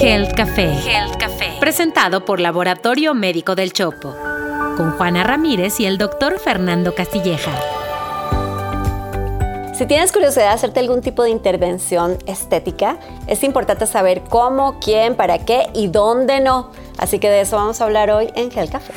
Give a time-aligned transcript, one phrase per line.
[0.00, 0.72] Health Café.
[0.86, 1.56] Health Café.
[1.60, 4.14] Presentado por Laboratorio Médico del Chopo.
[4.76, 7.52] Con Juana Ramírez y el doctor Fernando Castilleja.
[9.74, 15.14] Si tienes curiosidad de hacerte algún tipo de intervención estética, es importante saber cómo, quién,
[15.14, 16.70] para qué y dónde no.
[16.98, 18.92] Así que de eso vamos a hablar hoy en Gel Café.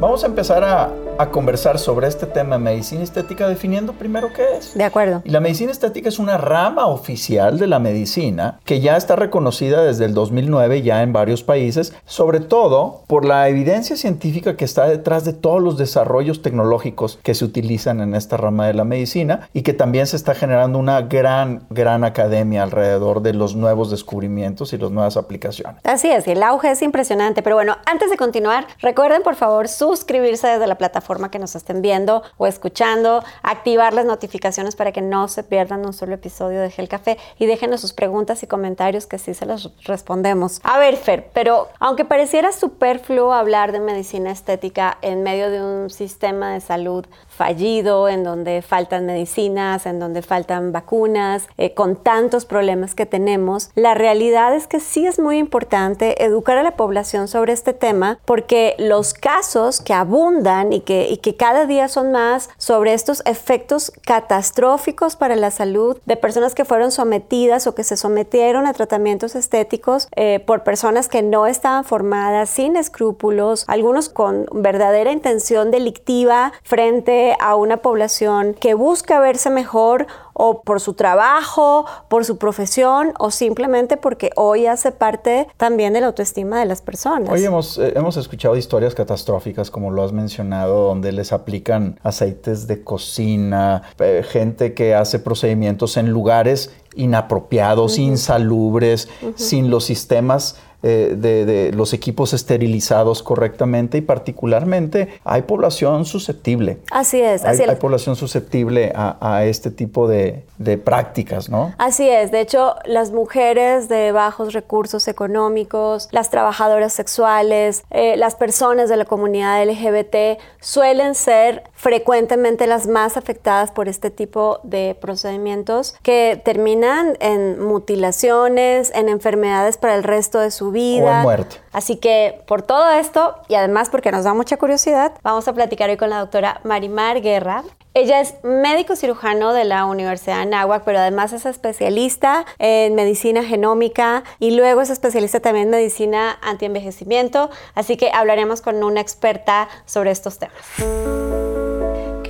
[0.00, 4.56] Vamos a empezar a, a conversar sobre este tema de medicina estética definiendo primero qué
[4.58, 4.74] es.
[4.74, 5.22] De acuerdo.
[5.24, 9.82] Y la medicina estética es una rama oficial de la medicina que ya está reconocida
[9.82, 14.86] desde el 2009 ya en varios países, sobre todo por la evidencia científica que está
[14.86, 19.48] detrás de todos los desarrollos tecnológicos que se utilizan en esta rama de la medicina
[19.52, 24.72] y que también se está generando una gran, gran academia alrededor de los nuevos descubrimientos
[24.72, 25.80] y las nuevas aplicaciones.
[25.84, 27.42] Así es, el auge es impresionante.
[27.42, 31.54] Pero bueno, antes de continuar, recuerden por favor suscribirse desde la plataforma forma que nos
[31.54, 36.60] estén viendo o escuchando, activar las notificaciones para que no se pierdan un solo episodio
[36.60, 40.60] de Gel Café y déjenos sus preguntas y comentarios que sí se los respondemos.
[40.62, 45.90] A ver, Fer, pero aunque pareciera superfluo hablar de medicina estética en medio de un
[45.90, 47.06] sistema de salud
[47.42, 53.70] fallido, en donde faltan medicinas, en donde faltan vacunas, eh, con tantos problemas que tenemos,
[53.74, 58.20] la realidad es que sí es muy importante educar a la población sobre este tema
[58.26, 63.24] porque los casos que abundan y que, y que cada día son más sobre estos
[63.26, 68.72] efectos catastróficos para la salud de personas que fueron sometidas o que se sometieron a
[68.72, 75.72] tratamientos estéticos eh, por personas que no estaban formadas, sin escrúpulos, algunos con verdadera intención
[75.72, 82.38] delictiva frente a una población que busca verse mejor o por su trabajo, por su
[82.38, 87.30] profesión o simplemente porque hoy hace parte también de la autoestima de las personas.
[87.30, 92.66] Hoy hemos, eh, hemos escuchado historias catastróficas, como lo has mencionado, donde les aplican aceites
[92.66, 101.14] de cocina, eh, gente que hace procedimientos en lugares inapropiados, insalubres, sin los sistemas eh,
[101.16, 106.78] de, los equipos esterilizados correctamente y particularmente hay población susceptible.
[106.90, 107.44] Así es.
[107.44, 110.44] Hay, hay población susceptible a, este tipo de,
[110.84, 111.72] prácticas, ¿no?
[111.78, 112.30] Así es.
[112.32, 118.96] De hecho, las mujeres de bajos recursos económicos, las trabajadoras sexuales, eh, las personas de
[118.96, 126.40] la comunidad LGBT suelen ser frecuentemente las más afectadas por este tipo de procedimientos que
[126.44, 131.04] terminan en mutilaciones, en enfermedades para el resto de su vida.
[131.04, 131.56] O en muerte.
[131.72, 135.90] Así que por todo esto y además porque nos da mucha curiosidad, vamos a platicar
[135.90, 137.64] hoy con la doctora Marimar Guerra.
[137.94, 143.42] Ella es médico cirujano de la Universidad de Anáhuac, pero además es especialista en medicina
[143.42, 147.50] genómica y luego es especialista también en medicina antienvejecimiento.
[147.74, 151.71] Así que hablaremos con una experta sobre estos temas.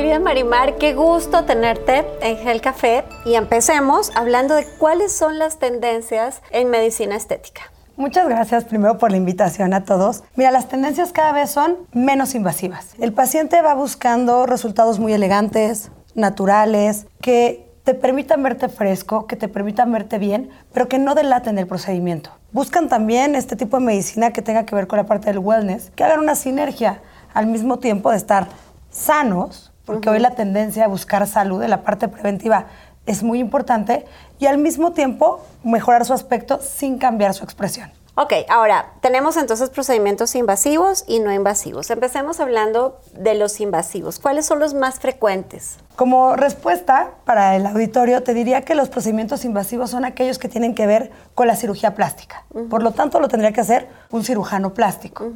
[0.02, 5.60] Querida Marimar, qué gusto tenerte en Gel Café y empecemos hablando de cuáles son las
[5.60, 7.62] tendencias en medicina estética.
[7.94, 10.24] Muchas gracias primero por la invitación a todos.
[10.34, 12.96] Mira, las tendencias cada vez son menos invasivas.
[12.98, 19.46] El paciente va buscando resultados muy elegantes, naturales, que te permitan verte fresco, que te
[19.46, 22.30] permitan verte bien, pero que no delaten el procedimiento.
[22.50, 25.92] Buscan también este tipo de medicina que tenga que ver con la parte del wellness,
[25.94, 27.00] que hagan una sinergia
[27.32, 28.48] al mismo tiempo de estar
[28.90, 32.66] sanos, porque hoy la tendencia a buscar salud en la parte preventiva
[33.06, 34.06] es muy importante
[34.38, 37.90] y al mismo tiempo mejorar su aspecto sin cambiar su expresión.
[38.14, 41.90] Ok, ahora tenemos entonces procedimientos invasivos y no invasivos.
[41.90, 44.18] Empecemos hablando de los invasivos.
[44.18, 45.78] ¿Cuáles son los más frecuentes?
[45.96, 50.74] Como respuesta para el auditorio, te diría que los procedimientos invasivos son aquellos que tienen
[50.74, 52.44] que ver con la cirugía plástica.
[52.70, 55.30] Por lo tanto, lo tendría que hacer un cirujano plástico.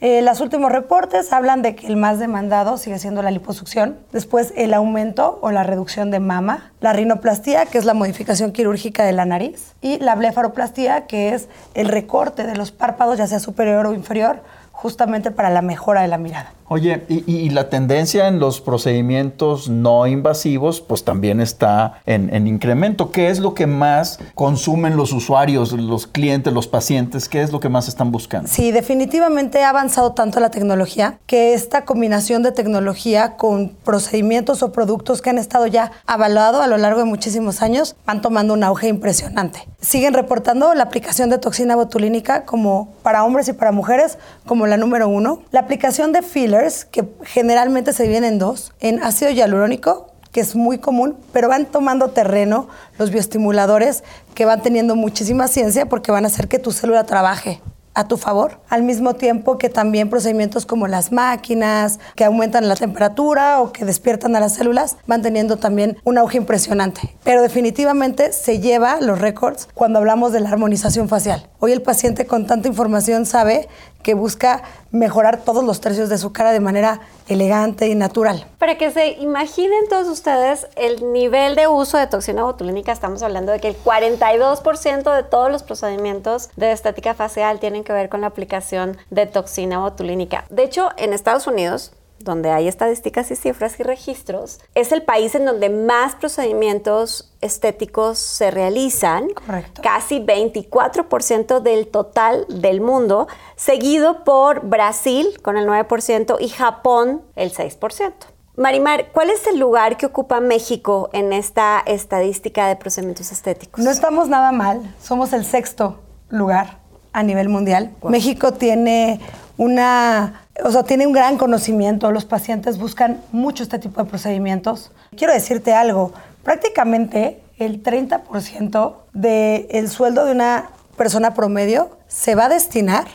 [0.00, 4.54] Eh, los últimos reportes hablan de que el más demandado sigue siendo la liposucción, después
[4.56, 9.12] el aumento o la reducción de mama, la rinoplastía, que es la modificación quirúrgica de
[9.12, 13.86] la nariz, y la blefaroplastía, que es el recorte de los párpados, ya sea superior
[13.86, 14.40] o inferior,
[14.72, 16.52] justamente para la mejora de la mirada.
[16.70, 23.10] Oye, y, la tendencia en los procedimientos no invasivos, pues también está en, incremento.
[23.10, 27.28] ¿Qué es lo que más consumen los usuarios, los clientes, los pacientes?
[27.28, 28.48] ¿Qué es lo que más están buscando?
[28.48, 34.70] Sí, definitivamente ha avanzado tanto la tecnología que esta combinación de tecnología con procedimientos o
[34.70, 38.62] productos que han estado ya avalados a lo largo de muchísimos años van tomando un
[38.62, 39.66] auge impresionante.
[39.80, 44.76] Siguen reportando la aplicación de toxina botulínica como para hombres y para mujeres como la
[44.76, 45.40] número uno.
[45.50, 46.57] La aplicación de filler
[46.90, 51.66] que generalmente se dividen en dos, en ácido hialurónico, que es muy común, pero van
[51.66, 52.68] tomando terreno
[52.98, 57.60] los bioestimuladores que van teniendo muchísima ciencia porque van a hacer que tu célula trabaje
[57.98, 62.76] a tu favor, al mismo tiempo que también procedimientos como las máquinas, que aumentan la
[62.76, 67.16] temperatura o que despiertan a las células, van teniendo también un auge impresionante.
[67.24, 71.48] Pero definitivamente se lleva los récords cuando hablamos de la armonización facial.
[71.58, 73.66] Hoy el paciente con tanta información sabe
[74.02, 78.46] que busca mejorar todos los tercios de su cara de manera elegante y natural.
[78.58, 83.52] Para que se imaginen todos ustedes el nivel de uso de toxina botulínica, estamos hablando
[83.52, 88.22] de que el 42% de todos los procedimientos de estética facial tienen que ver con
[88.22, 90.44] la aplicación de toxina botulínica.
[90.48, 95.34] De hecho, en Estados Unidos, donde hay estadísticas y cifras y registros, es el país
[95.34, 99.82] en donde más procedimientos estéticos se realizan, Correcto.
[99.82, 107.52] casi 24% del total del mundo, seguido por Brasil con el 9% y Japón el
[107.52, 108.12] 6%.
[108.56, 113.84] Marimar, ¿cuál es el lugar que ocupa México en esta estadística de procedimientos estéticos?
[113.84, 116.78] No estamos nada mal, somos el sexto lugar
[117.12, 117.92] a nivel mundial.
[118.02, 119.20] México tiene
[119.56, 124.90] una, o sea, tiene un gran conocimiento, los pacientes buscan mucho este tipo de procedimientos.
[125.16, 126.12] Quiero decirte algo,
[126.42, 133.06] prácticamente el 30% del sueldo de una persona promedio se va a destinar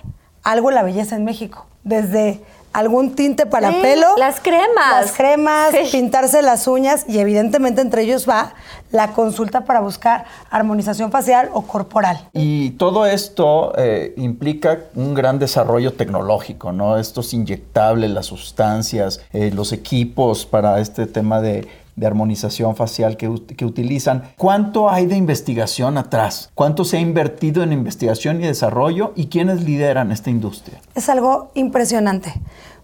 [0.44, 2.42] a algo en la belleza en México, desde
[2.74, 4.92] algún tinte para Sí, pelo, las cremas.
[4.92, 5.90] las cremas, Sí.
[5.92, 8.54] pintarse las uñas y evidentemente entre ellos va
[8.92, 12.30] la consulta para buscar armonización facial o corporal.
[12.34, 16.98] Y todo esto eh, implica un gran desarrollo tecnológico, ¿no?
[16.98, 23.30] Estos inyectables, las sustancias, eh, los equipos para este tema de, de armonización facial que,
[23.30, 24.24] ut- que utilizan.
[24.38, 26.50] ¿Cuánto hay de investigación atrás?
[26.56, 29.14] ¿Cuánto se ha invertido en investigación y desarrollo?
[29.16, 30.80] ¿Y quiénes lideran esta industria?
[30.96, 32.34] Es algo impresionante.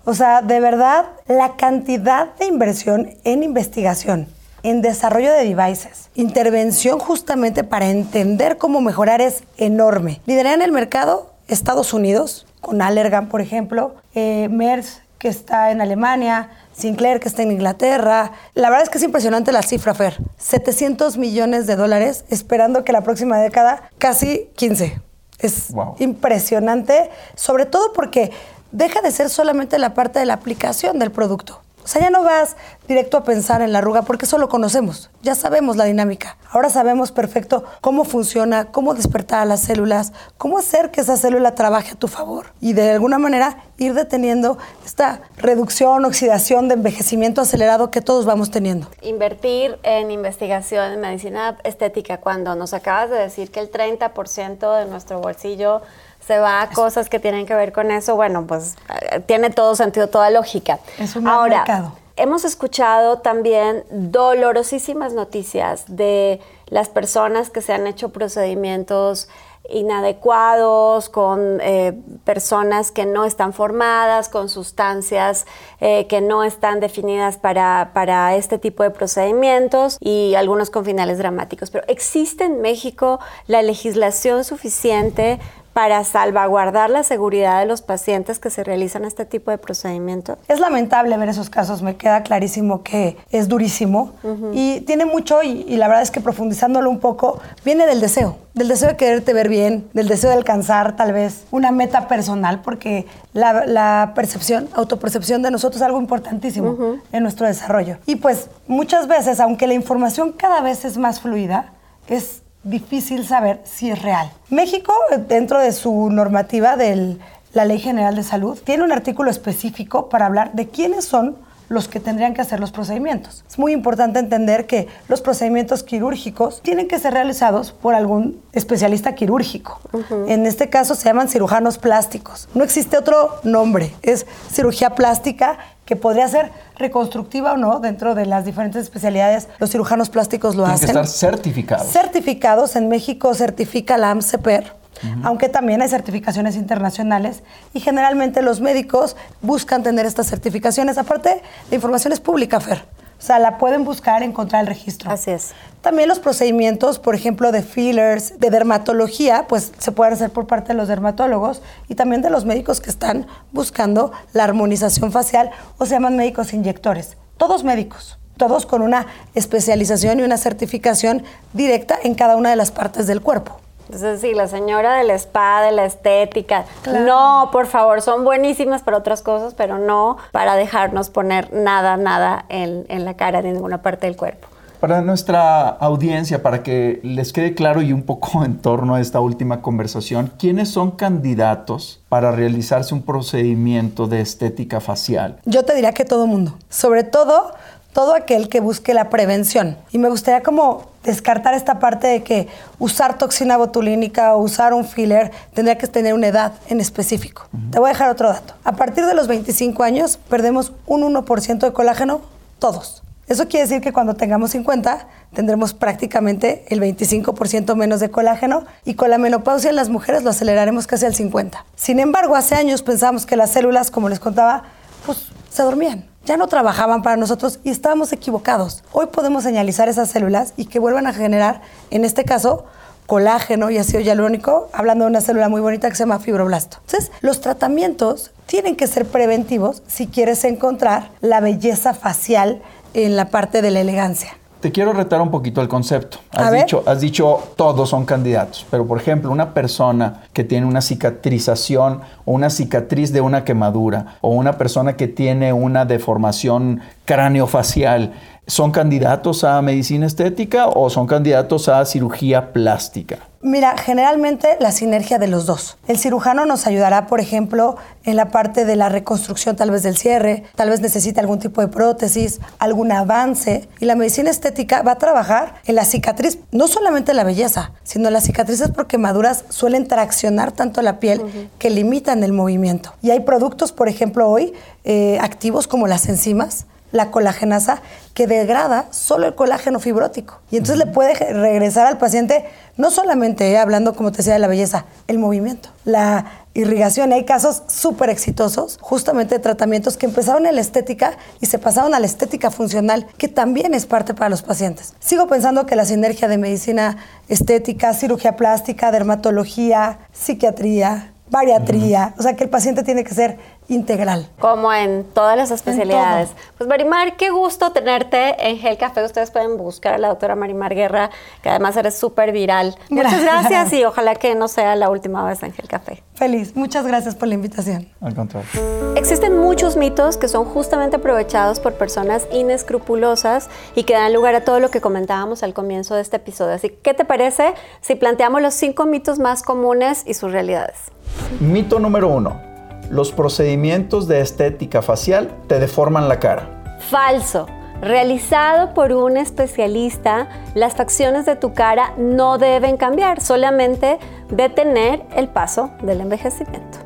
[0.05, 4.27] O sea, de verdad, la cantidad de inversión en investigación,
[4.63, 10.21] en desarrollo de devices, intervención justamente para entender cómo mejorar es enorme.
[10.25, 16.49] Lideran el mercado Estados Unidos, con Allergan, por ejemplo, eh, Merz, que está en Alemania,
[16.73, 18.31] Sinclair, que está en Inglaterra.
[18.55, 20.17] La verdad es que es impresionante la cifra, Fer.
[20.37, 24.99] 700 millones de dólares, esperando que la próxima década casi 15.
[25.39, 25.95] Es Wow.
[25.99, 28.31] impresionante, sobre todo porque
[28.71, 31.61] deja de ser solamente la parte de la aplicación del producto.
[31.83, 32.55] O sea, ya no vas
[32.87, 36.37] directo a pensar en la arruga porque eso lo conocemos, ya sabemos la dinámica.
[36.51, 41.55] Ahora sabemos perfecto cómo funciona, cómo despertar a las células, cómo hacer que esa célula
[41.55, 47.41] trabaje a tu favor y de alguna manera ir deteniendo esta reducción, oxidación de envejecimiento
[47.41, 48.87] acelerado que todos vamos teniendo.
[49.01, 54.85] Invertir en investigación en medicina estética cuando nos acabas de decir que el 30% de
[54.85, 55.81] nuestro bolsillo
[56.25, 58.75] se va a cosas que tienen que ver con eso, bueno, pues
[59.11, 60.79] eh, tiene todo sentido, toda lógica.
[60.97, 61.93] Es un Ahora, mercado.
[62.17, 69.27] hemos escuchado también dolorosísimas noticias de las personas que se han hecho procedimientos
[69.71, 71.93] inadecuados, con eh,
[72.23, 75.45] personas que no están formadas, con sustancias
[75.79, 81.17] eh, que no están definidas para, para este tipo de procedimientos y algunos con finales
[81.17, 81.69] dramáticos.
[81.69, 85.39] Pero ¿existe en México la legislación suficiente
[85.73, 90.37] para salvaguardar la seguridad de los pacientes que se realizan este tipo de procedimientos?
[90.47, 94.13] Es lamentable ver esos casos, me queda clarísimo que es durísimo
[94.53, 98.37] y tiene mucho, y, y la verdad es que profundizándolo un poco, viene del deseo,
[98.53, 102.61] del deseo de quererte ver bien, del deseo de alcanzar tal vez una meta personal,
[102.61, 107.97] porque la, la percepción, autopercepción de nosotros es algo importantísimo en nuestro desarrollo.
[108.05, 111.73] Y pues muchas veces, aunque la información cada vez es más fluida,
[112.07, 114.31] es difícil saber si es real.
[114.49, 114.93] México,
[115.27, 117.17] dentro de su normativa de
[117.53, 121.35] la Ley General de Salud, tiene un artículo específico para hablar de quiénes son
[121.69, 123.45] los que tendrían que hacer los procedimientos.
[123.49, 129.15] Es muy importante entender que los procedimientos quirúrgicos tienen que ser realizados por algún especialista
[129.15, 129.79] quirúrgico.
[130.27, 132.49] En este caso se llaman cirujanos plásticos.
[132.53, 138.25] No existe otro nombre, es cirugía plástica que podría ser reconstructiva o no dentro de
[138.25, 139.47] las diferentes especialidades.
[139.57, 140.97] Los cirujanos plásticos lo Tienen que hacen.
[140.97, 141.87] estar certificados.
[141.87, 144.78] Certificados en México certifica la AMCPER,
[145.23, 147.43] aunque también hay certificaciones internacionales
[147.73, 150.97] y generalmente los médicos buscan tener estas certificaciones.
[150.97, 152.83] Aparte, la información es pública, Fer.
[153.19, 155.11] O sea, la pueden buscar, encontrar el registro.
[155.11, 155.51] Así es.
[155.81, 160.69] También los procedimientos, por ejemplo, de fillers, de dermatología, pues se pueden hacer por parte
[160.69, 165.85] de los dermatólogos y también de los médicos que están buscando la armonización facial o
[165.85, 167.17] se llaman médicos inyectores.
[167.37, 169.05] Todos médicos, todos con una
[169.35, 173.59] especialización y una certificación directa en cada una de las partes del cuerpo.
[173.89, 176.65] Entonces, sí, la señora del spa, de la estética.
[176.83, 177.05] Claro.
[177.05, 182.45] No, por favor, son buenísimas para otras cosas, pero no para dejarnos poner nada, nada
[182.49, 184.47] en, en la cara ni en ninguna parte del cuerpo.
[184.79, 189.19] Para nuestra audiencia, para que les quede claro y un poco en torno a esta
[189.19, 195.39] última conversación, ¿quiénes son candidatos para realizarse un procedimiento de estética facial?
[195.43, 196.53] Yo te diría que todo mundo.
[196.69, 197.51] Sobre todo
[197.93, 199.77] todo aquel que busque la prevención.
[199.91, 204.85] Y me gustaría como descartar esta parte de que usar toxina botulínica o usar un
[204.85, 207.47] filler tendría que tener una edad en específico.
[207.71, 208.53] Te voy a dejar otro dato.
[208.63, 212.21] A partir de los 25 años perdemos un 1% de colágeno
[212.59, 213.01] todos.
[213.27, 218.95] Eso quiere decir que cuando tengamos 50 tendremos prácticamente el 25% menos de colágeno y
[218.95, 221.63] con la menopausia en las mujeres lo aceleraremos casi al 50.
[221.75, 224.63] Sin embargo, hace años pensábamos que las células, como les contaba,
[225.05, 228.83] pues se dormían ya no trabajaban para nosotros y estábamos equivocados.
[228.91, 231.61] Hoy podemos señalizar esas células y que vuelvan a generar,
[231.91, 232.65] en este caso,
[233.07, 236.77] colágeno y ácido hialurónico, hablando de una célula muy bonita que se llama fibroblasto.
[236.85, 242.61] Entonces, los tratamientos tienen que ser preventivos si quieres encontrar la belleza facial
[242.93, 244.37] en la parte de la elegancia.
[244.59, 246.17] Te quiero retar un poquito el concepto.
[246.31, 250.81] Has dicho, has dicho todos son candidatos, pero por ejemplo, una persona que tiene una
[250.81, 258.13] cicatrización o una cicatriz de una quemadura o una persona que tiene una deformación craneofacial,
[258.47, 263.28] ¿son candidatos a medicina estética o son candidatos a cirugía plástica?
[263.41, 265.77] Mira, generalmente la sinergia de los dos.
[265.87, 269.95] El cirujano nos ayudará, por ejemplo, en la parte de la reconstrucción tal vez del
[269.95, 273.69] cierre, tal vez necesita algún tipo de prótesis, algún avance.
[273.79, 278.09] Y la medicina estética va a trabajar en la cicatriz, no solamente la belleza, sino
[278.09, 282.93] las cicatrices por quemaduras suelen traccionar tanto la piel que limitan el movimiento.
[283.01, 284.51] Y hay productos, por ejemplo, hoy
[284.83, 287.81] eh, activos como las enzimas, la colagenasa
[288.13, 290.39] que degrada solo el colágeno fibrótico.
[290.51, 292.45] Y entonces le puede regresar al paciente,
[292.77, 297.13] no solamente eh, hablando, como te decía, de la belleza, el movimiento, la irrigación.
[297.13, 301.93] Hay casos súper exitosos, justamente de tratamientos que empezaron en la estética y se pasaron
[301.93, 304.93] a la estética funcional, que también es parte para los pacientes.
[304.99, 312.35] Sigo pensando que la sinergia de medicina estética, cirugía plástica, dermatología, psiquiatría, bariatría, o sea
[312.35, 313.37] que el paciente tiene que ser
[313.69, 314.27] integral.
[314.39, 316.29] Como en todas las especialidades.
[316.57, 319.03] Pues Marimar, qué gusto tenerte en Gel Café.
[319.03, 322.75] Ustedes pueden buscar a la doctora Marimar Guerra, que además eres súper viral.
[322.89, 326.03] Muchas gracias y ojalá que no sea la última vez en Gel Café.
[326.15, 327.87] Feliz, muchas gracias por la invitación.
[328.01, 328.49] Al contrario.
[328.95, 334.43] Existen muchos mitos que son justamente aprovechados por personas inescrupulosas y que dan lugar a
[334.43, 336.55] todo lo que comentábamos al comienzo de este episodio.
[336.55, 340.91] Así ¿qué te parece si planteamos los cinco mitos más comunes y sus realidades?
[341.39, 342.49] Mito número uno
[342.89, 346.77] los procedimientos de estética facial te deforman la cara.
[346.89, 347.47] Falso.
[347.81, 353.99] Realizado por un especialista, las facciones de tu cara no deben cambiar, solamente
[354.29, 356.79] detener el paso del envejecimiento.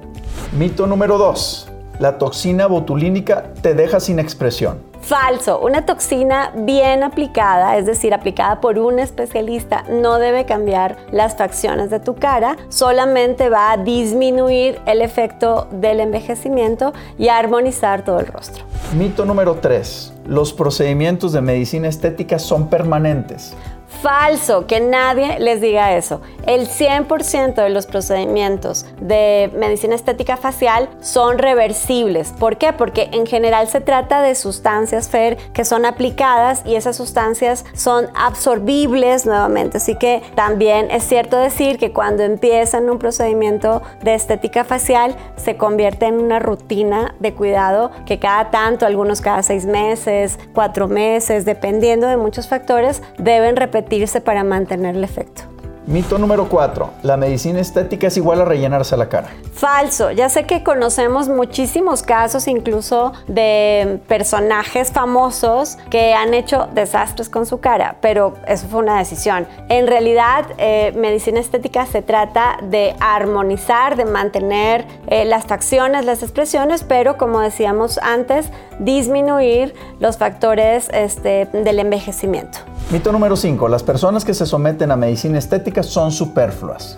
[0.51, 1.69] Mito número 2.
[1.97, 4.92] La toxina botulínica te deja sin expresión.
[5.03, 5.59] Falso.
[5.59, 11.89] Una toxina bien aplicada, es decir, aplicada por un especialista, no debe cambiar las facciones
[11.89, 18.21] de tu cara, solamente va a disminuir el efecto del envejecimiento y a armonizar todo
[18.21, 18.63] el rostro.
[18.97, 20.13] Mito número 3.
[20.25, 23.55] Los procedimientos de medicina estética son permanentes
[24.03, 26.19] falso que nadie les diga eso.
[26.45, 32.33] El 100% de los procedimientos de medicina estética facial son reversibles.
[32.37, 32.73] ¿Por qué?
[32.73, 38.09] Porque en general se trata de sustancias FER que son aplicadas y esas sustancias son
[38.13, 39.77] absorbibles nuevamente.
[39.77, 45.55] Así que también es cierto decir que cuando empiezan un procedimiento de estética facial se
[45.55, 51.45] convierte en una rutina de cuidado que cada tanto, algunos cada seis meses, cuatro meses,
[51.45, 55.43] dependiendo de muchos factores, deben repetir para mantener el efecto.
[55.85, 56.91] Mito número 4.
[57.03, 59.27] La medicina estética es igual a rellenarse la cara.
[59.53, 60.11] Falso.
[60.11, 67.45] Ya sé que conocemos muchísimos casos incluso de personajes famosos que han hecho desastres con
[67.45, 69.45] su cara, pero eso fue una decisión.
[69.67, 76.23] En realidad, eh, medicina estética se trata de armonizar, de mantener eh, las facciones, las
[76.23, 82.59] expresiones, pero como decíamos antes, disminuir los factores este, del envejecimiento.
[82.91, 83.69] Mito número 5.
[83.69, 86.97] Las personas que se someten a medicina estética son superfluas.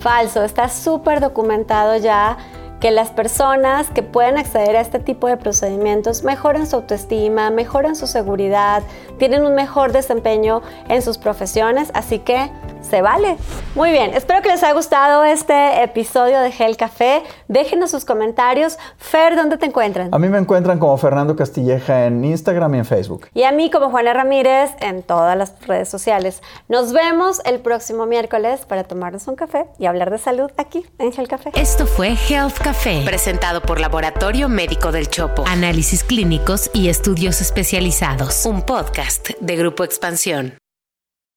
[0.00, 2.36] Falso, está súper documentado ya
[2.80, 7.94] que las personas que pueden acceder a este tipo de procedimientos mejoran su autoestima, mejoran
[7.94, 8.82] su seguridad,
[9.18, 12.50] tienen un mejor desempeño en sus profesiones, así que
[12.82, 13.36] se vale.
[13.74, 17.22] Muy bien, espero que les haya gustado este episodio de Gel Café.
[17.48, 18.78] Déjenos sus comentarios.
[18.98, 20.08] Fer, ¿dónde te encuentran?
[20.12, 23.28] A mí me encuentran como Fernando Castilleja en Instagram y en Facebook.
[23.34, 26.42] Y a mí como Juana Ramírez en todas las redes sociales.
[26.68, 31.12] Nos vemos el próximo miércoles para tomarnos un café y hablar de salud aquí en
[31.12, 31.50] Gel Café.
[31.54, 35.44] Esto fue Health Café, presentado por Laboratorio Médico del Chopo.
[35.46, 38.46] Análisis clínicos y estudios especializados.
[38.46, 40.54] Un podcast de Grupo Expansión.